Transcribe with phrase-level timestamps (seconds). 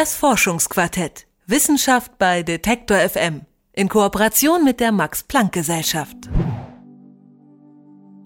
[0.00, 1.26] Das Forschungsquartett.
[1.46, 3.40] Wissenschaft bei Detektor FM.
[3.72, 6.16] In Kooperation mit der Max-Planck-Gesellschaft.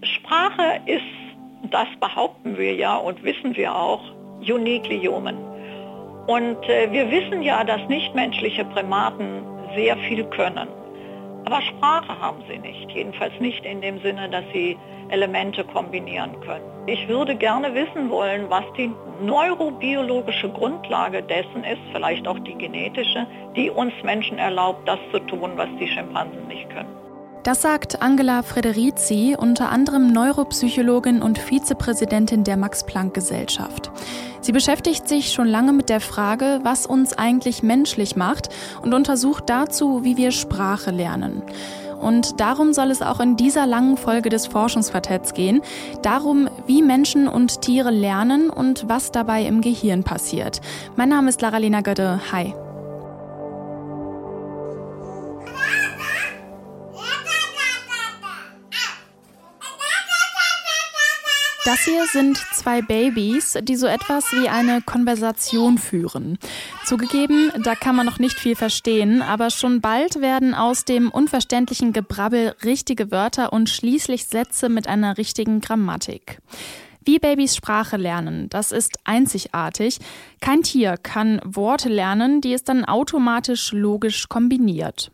[0.03, 4.03] Sprache ist, das behaupten wir ja und wissen wir auch,
[4.41, 5.39] uniquely human.
[6.27, 9.43] Und äh, wir wissen ja, dass nichtmenschliche Primaten
[9.75, 10.69] sehr viel können.
[11.45, 14.79] Aber Sprache haben sie nicht, jedenfalls nicht in dem Sinne, dass sie
[15.09, 16.65] Elemente kombinieren können.
[16.87, 18.91] Ich würde gerne wissen wollen, was die
[19.23, 25.53] neurobiologische Grundlage dessen ist, vielleicht auch die genetische, die uns Menschen erlaubt, das zu tun,
[25.57, 27.02] was die Schimpansen nicht können.
[27.43, 33.91] Das sagt Angela Frederici, unter anderem Neuropsychologin und Vizepräsidentin der Max-Planck-Gesellschaft.
[34.41, 38.49] Sie beschäftigt sich schon lange mit der Frage, was uns eigentlich menschlich macht
[38.83, 41.43] und untersucht dazu, wie wir Sprache lernen.
[42.01, 45.63] Und darum soll es auch in dieser langen Folge des Forschungsquartetts gehen.
[46.03, 50.61] Darum, wie Menschen und Tiere lernen und was dabei im Gehirn passiert.
[50.95, 52.21] Mein Name ist Lara-Lena Götte.
[52.31, 52.55] Hi.
[61.65, 66.37] Das hier sind zwei Babys, die so etwas wie eine Konversation führen.
[66.85, 71.93] Zugegeben, da kann man noch nicht viel verstehen, aber schon bald werden aus dem unverständlichen
[71.93, 76.41] Gebrabbel richtige Wörter und schließlich Sätze mit einer richtigen Grammatik.
[77.05, 79.99] Wie Babys Sprache lernen, das ist einzigartig.
[80.41, 85.13] Kein Tier kann Worte lernen, die es dann automatisch logisch kombiniert.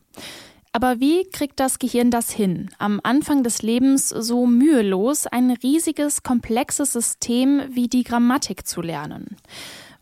[0.73, 6.23] Aber wie kriegt das Gehirn das hin, am Anfang des Lebens so mühelos ein riesiges,
[6.23, 9.37] komplexes System wie die Grammatik zu lernen?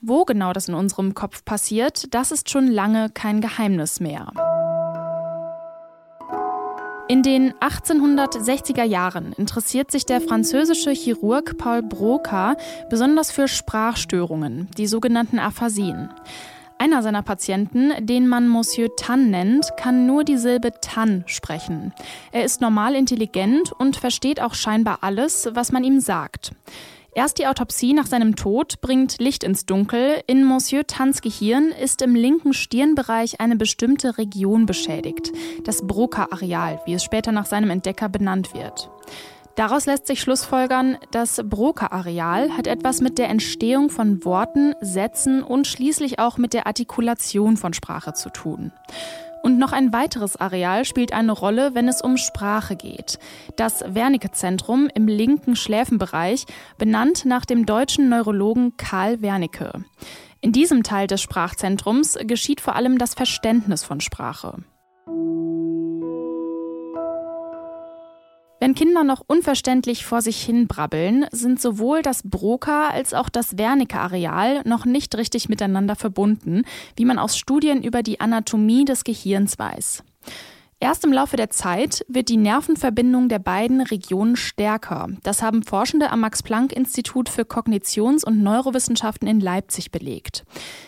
[0.01, 4.33] Wo genau das in unserem Kopf passiert, das ist schon lange kein Geheimnis mehr.
[7.09, 12.57] In den 1860er Jahren interessiert sich der französische Chirurg Paul Broca
[12.91, 16.11] besonders für Sprachstörungen, die sogenannten Aphasien.
[16.79, 21.95] Einer seiner Patienten, den man Monsieur Tan nennt, kann nur die Silbe Tan sprechen.
[22.33, 26.53] Er ist normal intelligent und versteht auch scheinbar alles, was man ihm sagt.
[27.15, 30.23] Erst die Autopsie nach seinem Tod bringt Licht ins Dunkel.
[30.27, 35.33] In Monsieur Tans Gehirn ist im linken Stirnbereich eine bestimmte Region beschädigt,
[35.65, 38.91] das Broca-Areal, wie es später nach seinem Entdecker benannt wird.
[39.57, 45.67] Daraus lässt sich schlussfolgern, das Broca-Areal hat etwas mit der Entstehung von Worten, Sätzen und
[45.67, 48.71] schließlich auch mit der Artikulation von Sprache zu tun.
[49.43, 53.19] Und noch ein weiteres Areal spielt eine Rolle, wenn es um Sprache geht.
[53.57, 56.45] Das Wernicke-Zentrum im linken Schläfenbereich,
[56.77, 59.85] benannt nach dem deutschen Neurologen Karl Wernicke.
[60.43, 64.59] In diesem Teil des Sprachzentrums geschieht vor allem das Verständnis von Sprache.
[68.67, 73.57] Wenn Kinder noch unverständlich vor sich hin brabbeln, sind sowohl das Broca als auch das
[73.59, 76.65] Wernicke-Areal noch nicht richtig miteinander verbunden,
[76.97, 80.03] wie man aus Studien über die Anatomie des Gehirns weiß.
[80.81, 85.11] Erst im Laufe der Zeit wird die Nervenverbindung der beiden Regionen stärker.
[85.23, 90.43] Das haben Forschende am Max-Planck-Institut für Kognitions- und Neurowissenschaften in Leipzig belegt.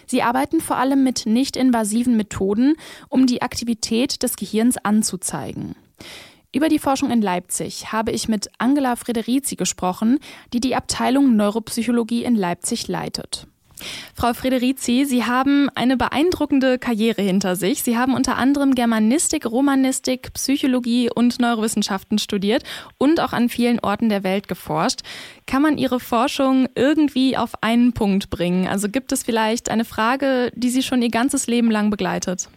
[0.04, 2.74] Sie arbeiten vor allem mit nicht-invasiven Methoden,
[3.08, 5.76] um die Aktivität des Gehirns anzuzeigen.
[6.50, 10.18] Über die Forschung in Leipzig habe ich mit Angela Frederici gesprochen,
[10.54, 13.46] die die Abteilung Neuropsychologie in Leipzig leitet.
[14.14, 17.82] Frau Frederici, Sie haben eine beeindruckende Karriere hinter sich.
[17.82, 22.64] Sie haben unter anderem Germanistik, Romanistik, Psychologie und Neurowissenschaften studiert
[22.96, 25.02] und auch an vielen Orten der Welt geforscht.
[25.46, 28.66] Kann man Ihre Forschung irgendwie auf einen Punkt bringen?
[28.66, 32.48] Also gibt es vielleicht eine Frage, die Sie schon Ihr ganzes Leben lang begleitet?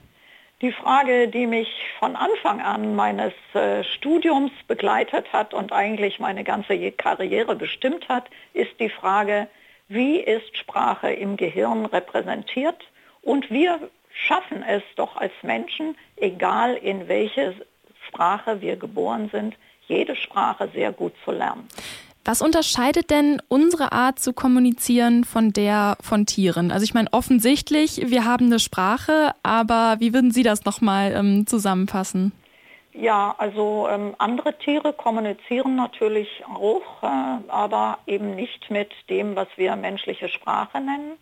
[0.61, 6.43] Die Frage, die mich von Anfang an meines äh, Studiums begleitet hat und eigentlich meine
[6.43, 9.47] ganze Karriere bestimmt hat, ist die Frage,
[9.87, 12.77] wie ist Sprache im Gehirn repräsentiert?
[13.23, 17.55] Und wir schaffen es doch als Menschen, egal in welche
[18.07, 19.55] Sprache wir geboren sind,
[19.87, 21.67] jede Sprache sehr gut zu lernen.
[22.23, 26.71] Was unterscheidet denn unsere Art zu kommunizieren von der von Tieren?
[26.71, 31.47] Also ich meine, offensichtlich, wir haben eine Sprache, aber wie würden Sie das nochmal ähm,
[31.47, 32.31] zusammenfassen?
[32.93, 37.07] Ja, also ähm, andere Tiere kommunizieren natürlich auch, äh,
[37.47, 41.13] aber eben nicht mit dem, was wir menschliche Sprache nennen.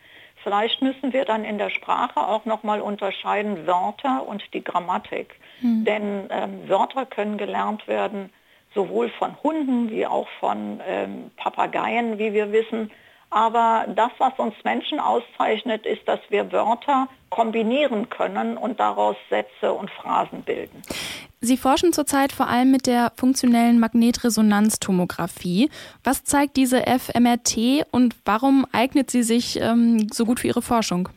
[0.44, 5.36] Vielleicht müssen wir dann in der Sprache auch nochmal unterscheiden Wörter und die Grammatik.
[5.62, 5.86] Hm.
[5.86, 8.32] Denn ähm, Wörter können gelernt werden
[8.74, 12.92] sowohl von Hunden wie auch von ähm, Papageien, wie wir wissen.
[13.32, 19.72] Aber das, was uns Menschen auszeichnet, ist, dass wir Wörter kombinieren können und daraus Sätze
[19.72, 20.82] und Phrasen bilden.
[21.42, 25.70] Sie forschen zurzeit vor allem mit der funktionellen Magnetresonanztomographie.
[26.04, 31.10] Was zeigt diese FMRT und warum eignet sie sich ähm, so gut für Ihre Forschung?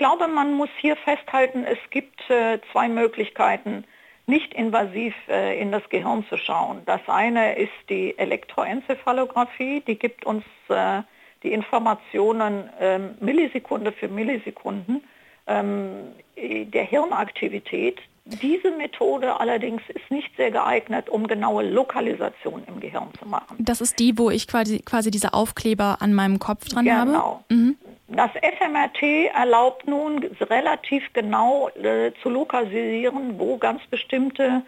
[0.00, 3.84] glaube, man muss hier festhalten, es gibt äh, zwei Möglichkeiten,
[4.30, 6.78] nicht invasiv äh, in das Gehirn zu schauen.
[6.86, 11.02] Das eine ist die Elektroenzephalographie, die gibt uns äh,
[11.42, 15.02] die Informationen ähm, Millisekunde für Millisekunden
[15.46, 18.00] ähm, der Hirnaktivität.
[18.24, 23.56] Diese Methode allerdings ist nicht sehr geeignet, um genaue Lokalisation im Gehirn zu machen.
[23.58, 26.96] Das ist die, wo ich quasi, quasi diese Aufkleber an meinem Kopf dran genau.
[26.96, 27.10] habe?
[27.10, 27.44] Genau.
[27.48, 27.76] Mhm.
[28.12, 34.62] Das FMRT erlaubt nun relativ genau äh, zu lokalisieren, wo ganz bestimmte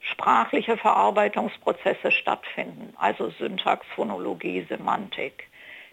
[0.00, 5.48] sprachliche Verarbeitungsprozesse stattfinden, also Syntax, Phonologie, Semantik.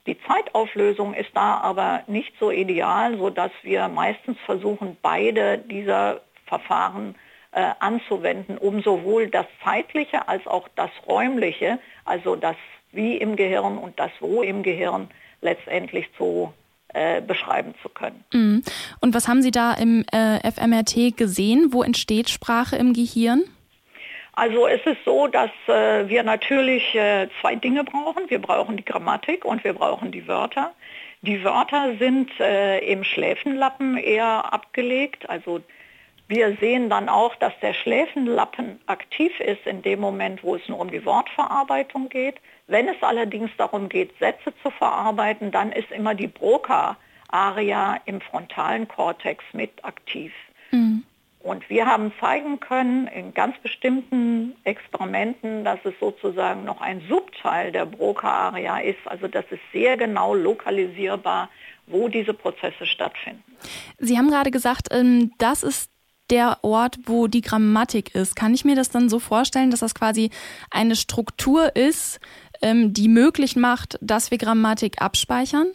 [0.07, 7.15] Die Zeitauflösung ist da aber nicht so ideal, sodass wir meistens versuchen, beide dieser Verfahren
[7.53, 12.57] äh, anzuwenden, um sowohl das zeitliche als auch das räumliche, also das
[12.91, 15.09] Wie im Gehirn und das Wo im Gehirn
[15.39, 16.53] letztendlich zu
[16.94, 18.24] äh, beschreiben zu können.
[18.33, 18.63] Mhm.
[19.00, 21.69] Und was haben Sie da im äh, FMRT gesehen?
[21.71, 23.44] Wo entsteht Sprache im Gehirn?
[24.33, 28.30] Also es ist so, dass äh, wir natürlich äh, zwei Dinge brauchen.
[28.30, 30.74] Wir brauchen die Grammatik und wir brauchen die Wörter.
[31.21, 35.30] Die Wörter sind äh, im Schläfenlappen eher abgelegt.
[35.30, 35.59] Also
[36.29, 40.79] wir sehen dann auch, dass der Schläfenlappen aktiv ist in dem Moment, wo es nur
[40.79, 42.35] um die Wortverarbeitung geht.
[42.67, 48.87] Wenn es allerdings darum geht, Sätze zu verarbeiten, dann ist immer die Broca-Aria im frontalen
[48.87, 50.31] Kortex mit aktiv.
[50.69, 51.03] Mhm.
[51.39, 57.71] Und wir haben zeigen können in ganz bestimmten Experimenten, dass es sozusagen noch ein Subteil
[57.71, 58.99] der Broca-Aria ist.
[59.05, 61.49] Also das ist sehr genau lokalisierbar,
[61.87, 63.43] wo diese Prozesse stattfinden.
[63.97, 65.89] Sie haben gerade gesagt, ähm, das ist
[66.29, 68.35] der Ort, wo die Grammatik ist.
[68.35, 70.29] Kann ich mir das dann so vorstellen, dass das quasi
[70.71, 72.19] eine Struktur ist,
[72.61, 75.67] ähm, die möglich macht, dass wir Grammatik abspeichern?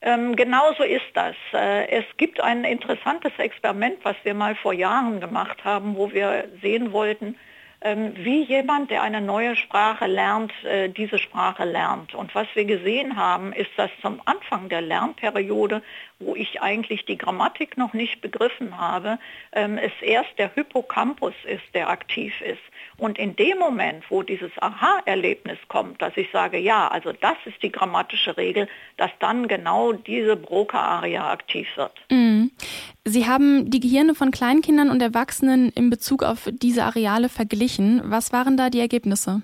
[0.00, 1.34] Ähm, genauso ist das.
[1.52, 6.48] Äh, es gibt ein interessantes Experiment, was wir mal vor Jahren gemacht haben, wo wir
[6.62, 7.36] sehen wollten,
[7.80, 12.14] ähm, wie jemand, der eine neue Sprache lernt, äh, diese Sprache lernt.
[12.14, 15.82] Und was wir gesehen haben, ist, dass zum Anfang der Lernperiode,
[16.20, 19.18] wo ich eigentlich die Grammatik noch nicht begriffen habe,
[19.52, 22.58] ähm, es erst der Hippocampus ist, der aktiv ist.
[22.96, 27.62] Und in dem Moment, wo dieses Aha-Erlebnis kommt, dass ich sage, ja, also das ist
[27.62, 31.92] die grammatische Regel, dass dann genau diese Broca-Aria aktiv wird.
[32.10, 32.50] Mhm.
[33.04, 38.02] Sie haben die Gehirne von Kleinkindern und Erwachsenen in Bezug auf diese Areale verglichen.
[38.04, 39.42] Was waren da die Ergebnisse?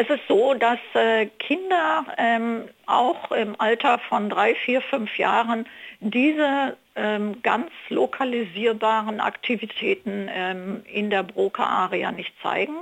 [0.00, 5.66] Es ist so, dass äh, Kinder ähm, auch im Alter von drei, vier, fünf Jahren
[6.00, 12.76] diese ähm, ganz lokalisierbaren Aktivitäten ähm, in der Broca-Aria nicht zeigen.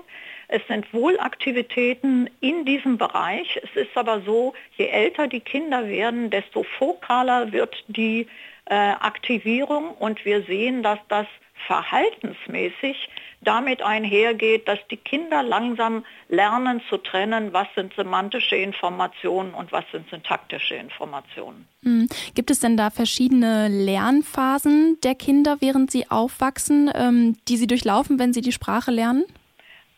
[0.47, 3.61] Es sind wohl Aktivitäten in diesem Bereich.
[3.65, 8.29] Es ist aber so, je älter die Kinder werden, desto fokaler wird die
[8.67, 11.27] äh, Aktivierung und wir sehen, dass das
[11.67, 13.09] verhaltensmäßig
[13.41, 19.85] damit einhergeht, dass die Kinder langsam lernen zu trennen, was sind semantische Informationen und was
[19.93, 21.69] sind syntaktische Informationen.
[21.83, 22.09] Mhm.
[22.35, 28.19] Gibt es denn da verschiedene Lernphasen der Kinder, während sie aufwachsen, ähm, die sie durchlaufen,
[28.19, 29.25] wenn sie die Sprache lernen?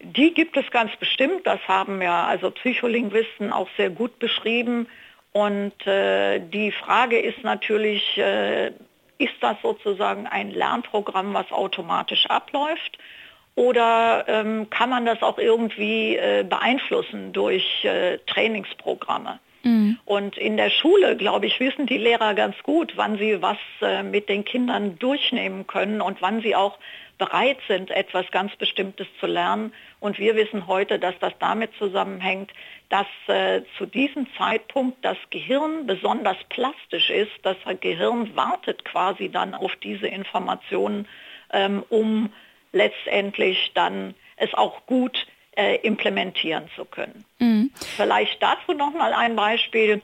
[0.02, 1.46] Die gibt es ganz bestimmt.
[1.46, 4.86] Das haben ja also Psycholinguisten auch sehr gut beschrieben.
[5.32, 8.72] Und äh, die Frage ist natürlich, äh,
[9.20, 12.98] ist das sozusagen ein Lernprogramm, was automatisch abläuft?
[13.54, 19.38] Oder ähm, kann man das auch irgendwie äh, beeinflussen durch äh, Trainingsprogramme?
[19.62, 19.98] Mhm.
[20.06, 24.02] Und in der Schule, glaube ich, wissen die Lehrer ganz gut, wann sie was äh,
[24.02, 26.78] mit den Kindern durchnehmen können und wann sie auch
[27.20, 29.72] bereit sind, etwas ganz Bestimmtes zu lernen.
[30.00, 32.50] Und wir wissen heute, dass das damit zusammenhängt,
[32.88, 37.32] dass äh, zu diesem Zeitpunkt das Gehirn besonders plastisch ist.
[37.42, 41.06] Das Gehirn wartet quasi dann auf diese Informationen,
[41.52, 42.32] ähm, um
[42.72, 47.26] letztendlich dann es auch gut äh, implementieren zu können.
[47.38, 47.70] Mhm.
[47.96, 50.00] Vielleicht dazu noch mal ein Beispiel.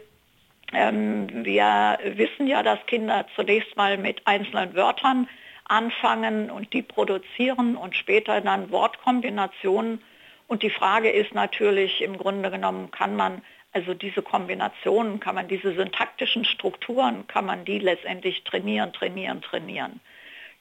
[0.74, 5.28] Ähm, wir wissen ja, dass Kinder zunächst mal mit einzelnen Wörtern
[5.68, 10.02] anfangen und die produzieren und später dann Wortkombinationen.
[10.48, 13.42] Und die Frage ist natürlich im Grunde genommen, kann man
[13.72, 20.00] also diese Kombinationen, kann man diese syntaktischen Strukturen, kann man die letztendlich trainieren, trainieren, trainieren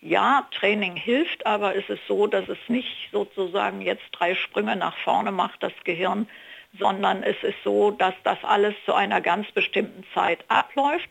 [0.05, 4.95] ja, Training hilft, aber es ist so, dass es nicht sozusagen jetzt drei Sprünge nach
[4.97, 6.27] vorne macht, das Gehirn,
[6.77, 11.09] sondern es ist so, dass das alles zu einer ganz bestimmten Zeit abläuft.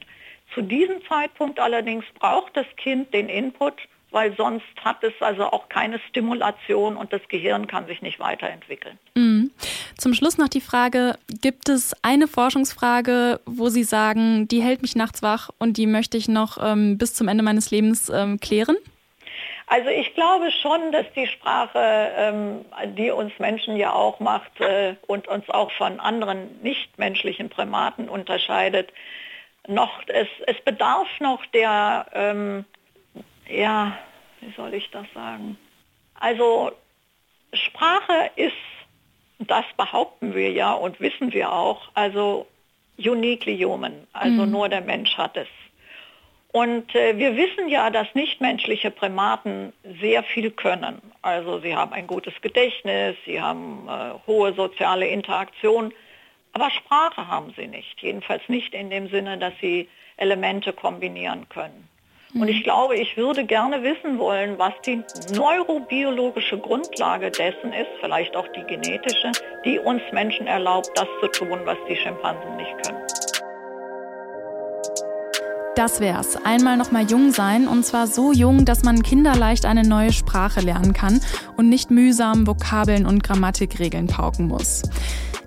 [0.53, 3.75] Zu diesem Zeitpunkt allerdings braucht das Kind den Input,
[4.11, 8.99] weil sonst hat es also auch keine Stimulation und das Gehirn kann sich nicht weiterentwickeln.
[9.17, 9.51] Mhm.
[9.99, 14.95] Zum Schluss noch die Frage, gibt es eine Forschungsfrage, wo Sie sagen, die hält mich
[14.95, 18.77] nachts wach und die möchte ich noch ähm, bis zum Ende meines Lebens ähm, klären?
[19.67, 21.79] Also ich glaube schon, dass die Sprache,
[22.17, 22.65] ähm,
[22.97, 28.93] die uns Menschen ja auch macht äh, und uns auch von anderen nichtmenschlichen Primaten unterscheidet,
[29.67, 32.65] noch, es, es bedarf noch der, ähm,
[33.49, 33.99] ja,
[34.41, 35.59] wie soll ich das sagen?
[36.19, 36.73] Also
[37.53, 38.53] Sprache ist,
[39.39, 42.47] das behaupten wir ja und wissen wir auch, also
[42.99, 44.51] uniquely human, also mhm.
[44.51, 45.49] nur der Mensch hat es.
[46.53, 51.03] Und äh, wir wissen ja, dass nichtmenschliche Primaten sehr viel können.
[51.21, 55.93] Also sie haben ein gutes Gedächtnis, sie haben äh, hohe soziale Interaktion,
[56.55, 58.01] aber Sprache haben sie nicht.
[58.01, 61.89] Jedenfalls nicht in dem Sinne, dass sie Elemente kombinieren können.
[62.35, 62.63] Und ich mhm.
[62.65, 65.03] glaube, ich würde gerne wissen wollen, was die
[65.37, 69.31] neurobiologische Grundlage dessen ist, vielleicht auch die genetische,
[69.65, 73.03] die uns Menschen erlaubt, das zu tun, was die Schimpansen nicht können.
[75.77, 76.37] Das wär's.
[76.45, 80.61] Einmal noch mal jung sein und zwar so jung, dass man kinderleicht eine neue Sprache
[80.61, 81.21] lernen kann
[81.57, 84.83] und nicht mühsam Vokabeln und Grammatikregeln pauken muss.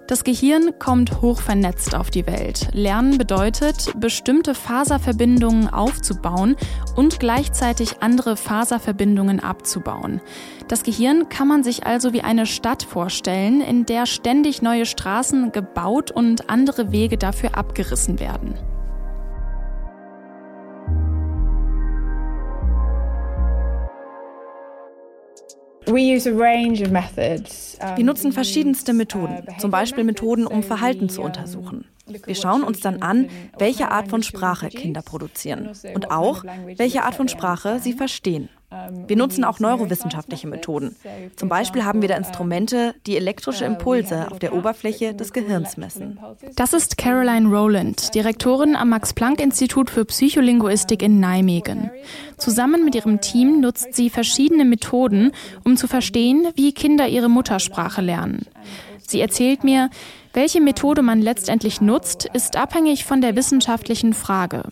[0.08, 2.70] Das Gehirn kommt hoch vernetzt auf die Welt.
[2.72, 6.56] Lernen bedeutet, bestimmte Faserverbindungen aufzubauen
[6.96, 10.22] und gleichzeitig andere Faserverbindungen abzubauen.
[10.70, 15.52] Das Gehirn kann man sich also wie eine Stadt vorstellen, in der ständig neue Straßen
[15.52, 18.54] gebaut und andere Wege dafür abgerissen werden.
[27.96, 31.86] Wir nutzen verschiedenste Methoden, uh, zum Beispiel Methoden, um Verhalten zu untersuchen.
[32.26, 36.44] Wir schauen uns dann an, welche Art von Sprache Kinder produzieren also und auch,
[36.78, 38.50] welche Art von Sprache sie verstehen.
[39.08, 40.96] Wir nutzen auch neurowissenschaftliche Methoden.
[41.38, 46.20] Zum Beispiel haben wir da Instrumente, die elektrische Impulse auf der Oberfläche des Gehirns messen.
[46.58, 51.92] Das ist Caroline Rowland, Direktorin am Max-Planck-Institut für Psycholinguistik in Nijmegen.
[52.38, 55.32] Zusammen mit ihrem Team nutzt sie verschiedene Methoden,
[55.64, 58.48] um zu verstehen, wie Kinder ihre Muttersprache lernen.
[59.08, 59.90] Sie erzählt mir,
[60.34, 64.64] welche Methode man letztendlich nutzt, ist abhängig von der wissenschaftlichen Frage.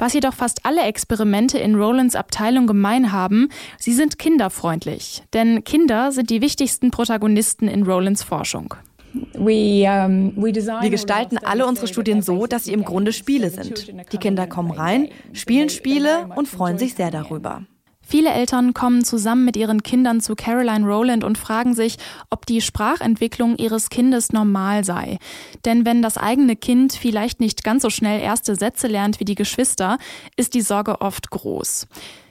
[0.00, 5.22] Was jedoch fast alle Experimente in Rolands Abteilung gemein haben, sie sind kinderfreundlich.
[5.34, 8.74] Denn Kinder sind die wichtigsten Protagonisten in Rolands Forschung.
[9.34, 13.92] Wir gestalten alle unsere Studien so, dass sie im Grunde Spiele sind.
[14.10, 17.66] Die Kinder kommen rein, spielen Spiele und freuen sich sehr darüber.
[18.10, 21.96] Viele Eltern kommen zusammen mit ihren Kindern zu Caroline Rowland und fragen sich,
[22.28, 25.18] ob die Sprachentwicklung ihres Kindes normal sei.
[25.64, 29.36] Denn wenn das eigene Kind vielleicht nicht ganz so schnell erste Sätze lernt wie die
[29.36, 29.96] Geschwister,
[30.34, 31.86] ist die Sorge oft groß.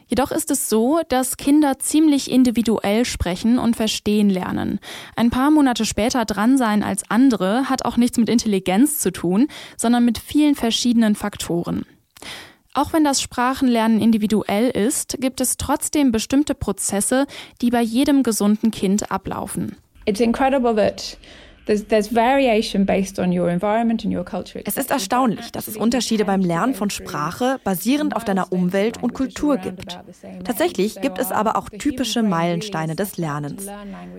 [0.07, 4.79] Jedoch ist es so, dass Kinder ziemlich individuell sprechen und verstehen lernen.
[5.15, 9.47] Ein paar Monate später dran sein als andere hat auch nichts mit Intelligenz zu tun,
[9.77, 11.85] sondern mit vielen verschiedenen Faktoren.
[12.73, 17.25] Auch wenn das Sprachenlernen individuell ist, gibt es trotzdem bestimmte Prozesse,
[17.61, 19.75] die bei jedem gesunden Kind ablaufen.
[20.05, 21.17] It's incredible that
[21.69, 21.81] es
[24.77, 29.57] ist erstaunlich, dass es Unterschiede beim Lernen von Sprache basierend auf deiner Umwelt und Kultur
[29.57, 29.99] gibt.
[30.43, 33.67] Tatsächlich gibt es aber auch typische Meilensteine des Lernens.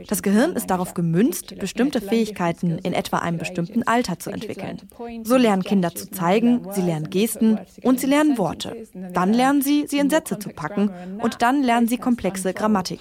[0.06, 4.82] Das Gehirn ist darauf gemünzt, bestimmte Fähigkeiten in etwa einem bestimmten Alter zu entwickeln.
[5.24, 8.76] So lernen Kinder zu zeigen, sie lernen Gesten und sie lernen Worte.
[9.12, 13.00] Dann lernen sie, sie in Sätze zu packen und dann lernen sie komplexe Grammatik.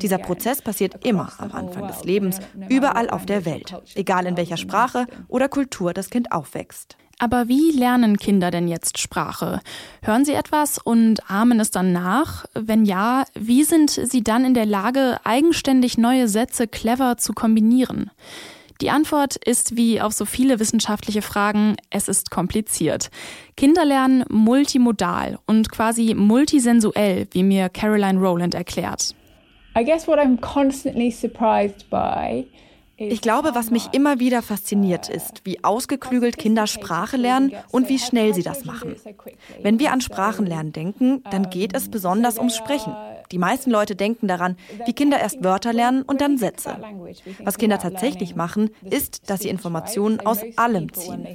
[0.00, 4.56] Dieser Prozess passiert immer am Anfang des Lebens, überall auf der Welt egal in welcher
[4.56, 6.96] Sprache oder Kultur das Kind aufwächst.
[7.18, 9.60] Aber wie lernen Kinder denn jetzt Sprache?
[10.02, 12.46] Hören sie etwas und ahmen es dann nach?
[12.54, 18.10] Wenn ja, wie sind sie dann in der Lage, eigenständig neue Sätze clever zu kombinieren?
[18.80, 23.10] Die Antwort ist wie auf so viele wissenschaftliche Fragen, es ist kompliziert.
[23.54, 29.14] Kinder lernen multimodal und quasi multisensuell, wie mir Caroline Rowland erklärt.
[29.78, 32.46] I guess what I'm constantly surprised by
[33.00, 37.98] ich glaube, was mich immer wieder fasziniert, ist, wie ausgeklügelt Kinder Sprache lernen und wie
[37.98, 38.96] schnell sie das machen.
[39.62, 42.94] Wenn wir an Sprachenlernen denken, dann geht es besonders ums Sprechen.
[43.32, 44.56] Die meisten Leute denken daran,
[44.86, 46.76] wie Kinder erst Wörter lernen und dann Sätze.
[47.44, 51.26] Was Kinder tatsächlich machen, ist, dass sie Informationen aus allem ziehen.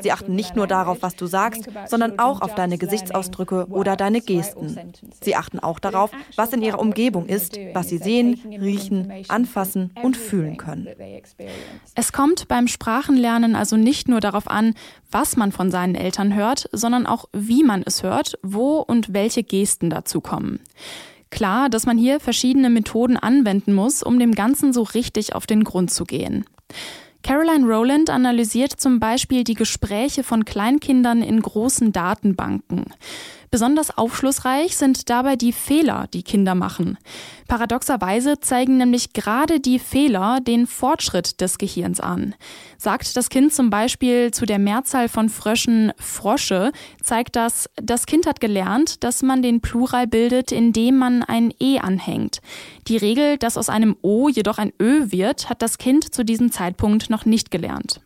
[0.00, 4.20] Sie achten nicht nur darauf, was du sagst, sondern auch auf deine Gesichtsausdrücke oder deine
[4.20, 4.92] Gesten.
[5.22, 10.16] Sie achten auch darauf, was in ihrer Umgebung ist, was sie sehen, riechen, anfassen und
[10.16, 10.88] fühlen können.
[11.94, 14.74] Es kommt beim Sprachenlernen also nicht nur darauf an,
[15.10, 19.42] was man von seinen Eltern hört, sondern auch, wie man es hört, wo und welche
[19.42, 20.60] Gesten dazu kommen.
[21.34, 25.64] Klar, dass man hier verschiedene Methoden anwenden muss, um dem Ganzen so richtig auf den
[25.64, 26.44] Grund zu gehen.
[27.24, 32.84] Caroline Rowland analysiert zum Beispiel die Gespräche von Kleinkindern in großen Datenbanken.
[33.54, 36.98] Besonders aufschlussreich sind dabei die Fehler, die Kinder machen.
[37.46, 42.34] Paradoxerweise zeigen nämlich gerade die Fehler den Fortschritt des Gehirns an.
[42.78, 48.26] Sagt das Kind zum Beispiel zu der Mehrzahl von Fröschen Frosche, zeigt das, das Kind
[48.26, 52.40] hat gelernt, dass man den Plural bildet, indem man ein E anhängt.
[52.88, 56.50] Die Regel, dass aus einem O jedoch ein Ö wird, hat das Kind zu diesem
[56.50, 58.00] Zeitpunkt noch nicht gelernt.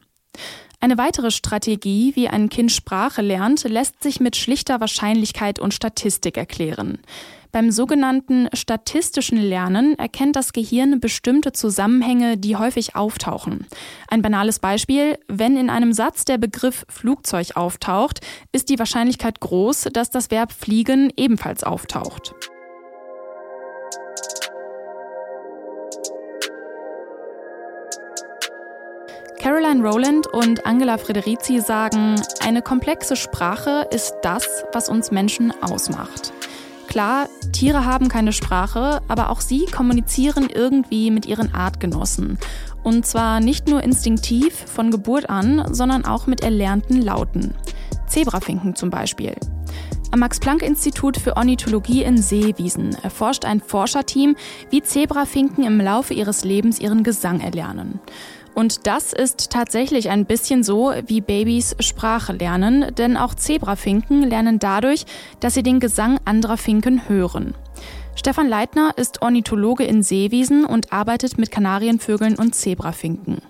[0.81, 6.37] Eine weitere Strategie, wie ein Kind Sprache lernt, lässt sich mit schlichter Wahrscheinlichkeit und Statistik
[6.37, 6.99] erklären.
[7.51, 13.67] Beim sogenannten statistischen Lernen erkennt das Gehirn bestimmte Zusammenhänge, die häufig auftauchen.
[14.07, 18.21] Ein banales Beispiel, wenn in einem Satz der Begriff Flugzeug auftaucht,
[18.53, 22.35] ist die Wahrscheinlichkeit groß, dass das Verb fliegen ebenfalls auftaucht.
[29.39, 36.33] Caroline Rowland und Angela Frederici sagen, eine komplexe Sprache ist das, was uns Menschen ausmacht.
[36.89, 42.39] Klar, Tiere haben keine Sprache, aber auch sie kommunizieren irgendwie mit ihren Artgenossen.
[42.83, 47.55] Und zwar nicht nur instinktiv von Geburt an, sondern auch mit erlernten Lauten.
[48.07, 49.35] Zebrafinken zum Beispiel.
[50.11, 54.37] Am Max-Planck-Institut für Ornithologie in Seewiesen erforscht ein Forscherteam,
[54.71, 58.01] wie Zebrafinken im Laufe ihres Lebens ihren Gesang erlernen.
[58.59, 64.59] Und das ist tatsächlich ein bisschen so, wie Babys Sprache lernen, denn auch Zebrafinken lernen
[64.59, 65.07] dadurch,
[65.39, 67.55] dass sie den Gesang anderer Finken hören.
[68.17, 73.43] Stefan Leitner ist Ornithologe in Seewiesen und arbeitet mit Kanarienvögeln und Zebrafinken.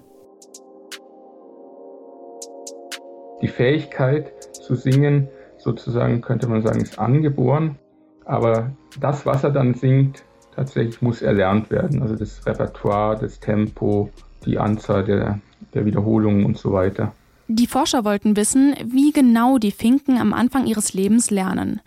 [3.40, 7.78] Die Fähigkeit zu singen, sozusagen könnte man sagen, ist angeboren,
[8.26, 10.22] aber das, was er dann singt,
[10.54, 12.02] tatsächlich muss erlernt werden.
[12.02, 14.10] Also das Repertoire, das Tempo,
[14.48, 15.38] die Anzahl der,
[15.74, 17.12] der Wiederholungen und so weiter.
[17.46, 21.80] Die Forscher wollten wissen, wie genau die Finken am Anfang ihres Lebens lernen.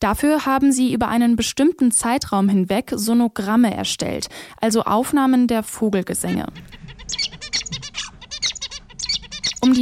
[0.00, 4.28] Dafür haben sie über einen bestimmten Zeitraum hinweg Sonogramme erstellt,
[4.60, 6.46] also Aufnahmen der Vogelgesänge.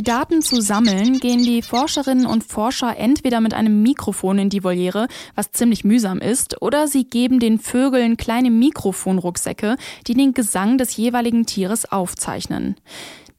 [0.00, 4.64] Die Daten zu sammeln, gehen die Forscherinnen und Forscher entweder mit einem Mikrofon in die
[4.64, 10.78] Voliere, was ziemlich mühsam ist, oder sie geben den Vögeln kleine Mikrofonrucksäcke, die den Gesang
[10.78, 12.76] des jeweiligen Tieres aufzeichnen.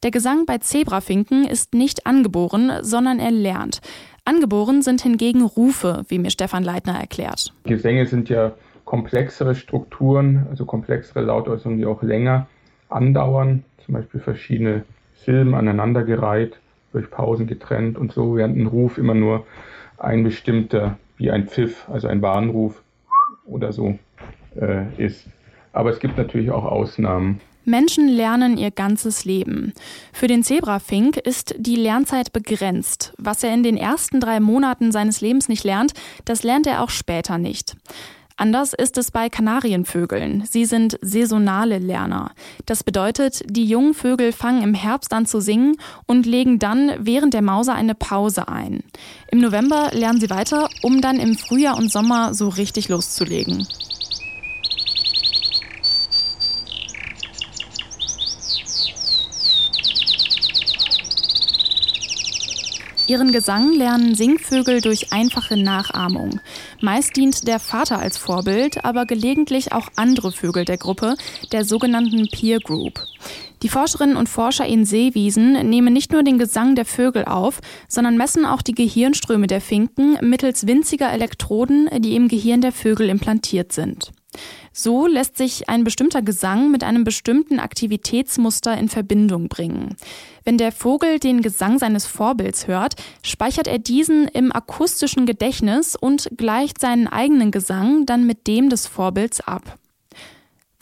[0.04, 3.82] Der Gesang bei Zebrafinken ist nicht angeboren, sondern erlernt.
[4.24, 7.56] Angeboren sind hingegen Rufe, wie mir Stefan Leitner erklärt.
[7.64, 8.52] Gesänge sind ja
[8.86, 12.46] komplexere Strukturen, also komplexere Lautäußerungen, die auch länger
[12.88, 14.84] andauern, zum Beispiel verschiedene
[15.26, 16.58] Silben aneinandergereiht,
[16.92, 19.46] durch Pausen getrennt und so, während ein Ruf immer nur
[19.98, 22.82] ein bestimmter, wie ein Pfiff, also ein Warnruf
[23.46, 23.98] oder so
[24.60, 25.28] äh, ist.
[25.74, 27.40] Aber es gibt natürlich auch Ausnahmen.
[27.64, 29.74] Menschen lernen ihr ganzes Leben.
[30.12, 33.14] Für den Zebrafink ist die Lernzeit begrenzt.
[33.18, 35.94] Was er in den ersten drei Monaten seines Lebens nicht lernt,
[36.26, 37.76] das lernt er auch später nicht.
[38.42, 40.46] Anders ist es bei Kanarienvögeln.
[40.50, 42.32] Sie sind saisonale Lerner.
[42.66, 45.76] Das bedeutet, die jungen Vögel fangen im Herbst an zu singen
[46.08, 48.82] und legen dann während der Mauser eine Pause ein.
[49.30, 53.68] Im November lernen sie weiter, um dann im Frühjahr und Sommer so richtig loszulegen.
[63.12, 66.40] Ihren Gesang lernen Singvögel durch einfache Nachahmung.
[66.80, 71.18] Meist dient der Vater als Vorbild, aber gelegentlich auch andere Vögel der Gruppe,
[71.52, 73.06] der sogenannten Peer Group.
[73.64, 78.16] Die Forscherinnen und Forscher in Seewiesen nehmen nicht nur den Gesang der Vögel auf, sondern
[78.16, 83.74] messen auch die Gehirnströme der Finken mittels winziger Elektroden, die im Gehirn der Vögel implantiert
[83.74, 84.14] sind.
[84.74, 89.96] So lässt sich ein bestimmter Gesang mit einem bestimmten Aktivitätsmuster in Verbindung bringen.
[90.46, 96.30] Wenn der Vogel den Gesang seines Vorbilds hört, speichert er diesen im akustischen Gedächtnis und
[96.38, 99.78] gleicht seinen eigenen Gesang dann mit dem des Vorbilds ab.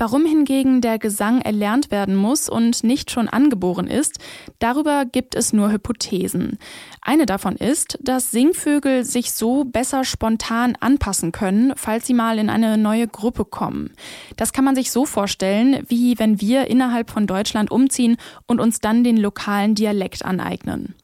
[0.01, 4.17] Warum hingegen der Gesang erlernt werden muss und nicht schon angeboren ist,
[4.57, 6.57] darüber gibt es nur Hypothesen.
[7.01, 12.49] Eine davon ist, dass Singvögel sich so besser spontan anpassen können, falls sie mal in
[12.49, 13.91] eine neue Gruppe kommen.
[14.37, 18.15] Das kann man sich so vorstellen, wie wenn wir innerhalb von Deutschland umziehen
[18.47, 20.95] und uns dann den lokalen Dialekt aneignen.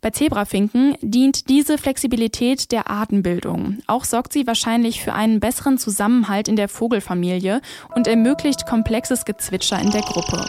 [0.00, 3.78] Bei Zebrafinken dient diese Flexibilität der Artenbildung.
[3.88, 7.60] Auch sorgt sie wahrscheinlich für einen besseren Zusammenhalt in der Vogelfamilie
[7.96, 10.44] und ermöglicht komplexes Gezwitscher in der Gruppe.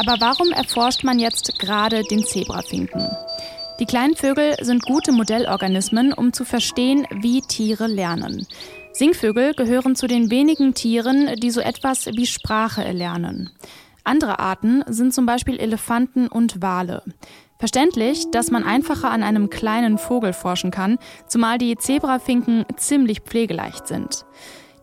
[0.00, 3.08] Aber warum erforscht man jetzt gerade den Zebrafinken?
[3.78, 8.44] Die kleinen Vögel sind gute Modellorganismen, um zu verstehen, wie Tiere lernen.
[8.98, 13.50] Singvögel gehören zu den wenigen Tieren, die so etwas wie Sprache erlernen.
[14.02, 17.04] Andere Arten sind zum Beispiel Elefanten und Wale.
[17.60, 23.86] Verständlich, dass man einfacher an einem kleinen Vogel forschen kann, zumal die Zebrafinken ziemlich pflegeleicht
[23.86, 24.24] sind.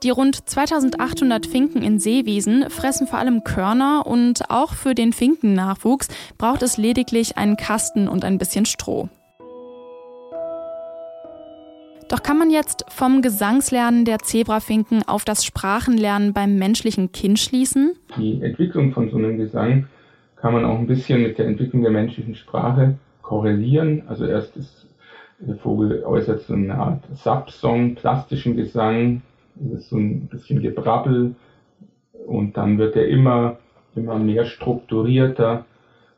[0.01, 6.07] Die rund 2800 Finken in Seewiesen fressen vor allem Körner und auch für den Finkennachwuchs
[6.37, 9.09] braucht es lediglich einen Kasten und ein bisschen Stroh.
[12.15, 17.91] Doch kann man jetzt vom Gesangslernen der Zebrafinken auf das Sprachenlernen beim menschlichen Kind schließen?
[18.17, 19.87] Die Entwicklung von so einem Gesang
[20.37, 24.03] kann man auch ein bisschen mit der Entwicklung der menschlichen Sprache korrelieren.
[24.07, 24.87] Also erst ist
[25.39, 29.21] der Vogel äußert so eine Art Subsong, plastischen Gesang,
[29.55, 31.35] das ist so ein bisschen Gebrabbel
[32.25, 33.57] und dann wird er immer,
[33.93, 35.65] immer mehr strukturierter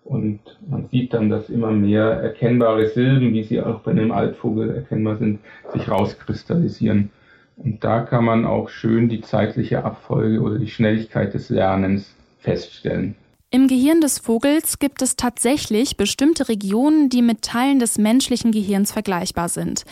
[0.08, 0.40] und
[0.70, 5.18] man sieht dann, dass immer mehr erkennbare Silben, wie sie auch bei einem Altvogel erkennbar
[5.18, 5.40] sind,
[5.74, 7.10] sich rauskristallisieren.
[7.58, 13.16] Und da kann man auch schön die zeitliche Abfolge oder die Schnelligkeit des Lernens feststellen.
[13.58, 18.92] Im Gehirn des Vogels gibt es tatsächlich bestimmte Regionen, die mit Teilen des menschlichen Gehirns
[18.92, 19.84] vergleichbar sind.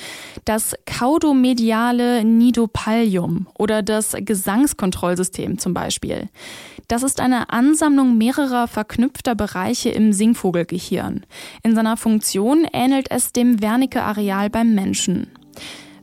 [0.46, 6.30] Das caudomediale Nidopallium oder das Gesangskontrollsystem zum Beispiel.
[6.88, 11.26] Das ist eine Ansammlung mehrerer verknüpfter Bereiche im Singvogelgehirn.
[11.64, 15.32] In seiner Funktion ähnelt es dem Wernicke-Areal beim Menschen.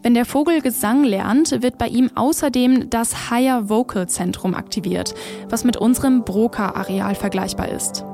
[0.03, 5.15] Wenn der Vogel Gesang lernt, wird bei ihm außerdem das Higher Vocal Zentrum aktiviert,
[5.49, 8.05] was mit unserem Broca-Areal vergleichbar ist.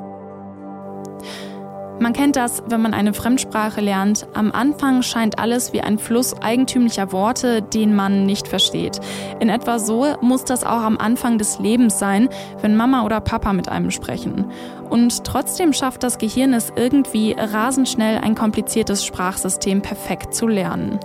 [1.98, 4.28] Man kennt das, wenn man eine Fremdsprache lernt.
[4.34, 9.00] Am Anfang scheint alles wie ein Fluss eigentümlicher Worte, den man nicht versteht.
[9.40, 12.28] In etwa so muss das auch am Anfang des Lebens sein,
[12.60, 14.44] wenn Mama oder Papa mit einem sprechen.
[14.90, 21.00] Und trotzdem schafft das Gehirn es irgendwie rasend schnell ein kompliziertes Sprachsystem perfekt zu lernen.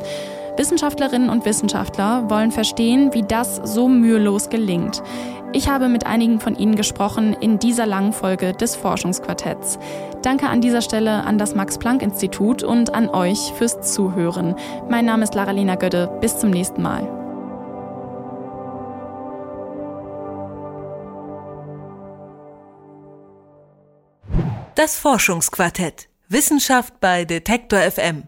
[0.55, 5.01] Wissenschaftlerinnen und Wissenschaftler wollen verstehen, wie das so mühelos gelingt.
[5.51, 9.79] Ich habe mit einigen von Ihnen gesprochen in dieser langen Folge des Forschungsquartetts.
[10.21, 14.55] Danke an dieser Stelle an das Max-Planck-Institut und an euch fürs Zuhören.
[14.89, 16.17] Mein Name ist Lara-Lena Gödde.
[16.21, 17.07] Bis zum nächsten Mal.
[24.75, 26.09] Das Forschungsquartett.
[26.29, 28.27] Wissenschaft bei Detektor FM